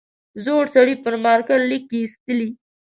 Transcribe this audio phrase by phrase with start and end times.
[0.43, 2.49] زوړ سړي پر مارکر ليکې ایستلې.